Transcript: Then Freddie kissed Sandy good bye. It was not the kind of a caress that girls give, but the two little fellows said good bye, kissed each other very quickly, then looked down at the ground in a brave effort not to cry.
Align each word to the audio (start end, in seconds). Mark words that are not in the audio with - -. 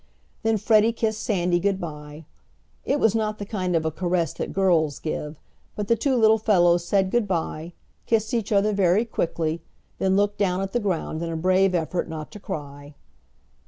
Then 0.41 0.57
Freddie 0.57 0.93
kissed 0.93 1.21
Sandy 1.21 1.59
good 1.59 1.79
bye. 1.79 2.25
It 2.85 2.99
was 2.99 3.13
not 3.13 3.37
the 3.37 3.45
kind 3.45 3.75
of 3.75 3.85
a 3.85 3.91
caress 3.91 4.33
that 4.33 4.51
girls 4.51 4.97
give, 4.97 5.39
but 5.75 5.87
the 5.89 5.95
two 5.95 6.15
little 6.15 6.39
fellows 6.39 6.83
said 6.83 7.11
good 7.11 7.27
bye, 7.27 7.73
kissed 8.07 8.33
each 8.33 8.51
other 8.51 8.73
very 8.73 9.05
quickly, 9.05 9.61
then 9.99 10.15
looked 10.15 10.39
down 10.39 10.59
at 10.59 10.71
the 10.73 10.79
ground 10.79 11.21
in 11.21 11.31
a 11.31 11.37
brave 11.37 11.75
effort 11.75 12.09
not 12.09 12.31
to 12.31 12.39
cry. 12.39 12.95